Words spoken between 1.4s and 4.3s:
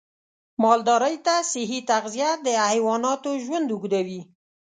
صحي تغذیه د حیواناتو ژوند اوږدوي.